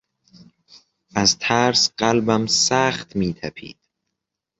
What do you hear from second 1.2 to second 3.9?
ترس قلبم سخت میتپید.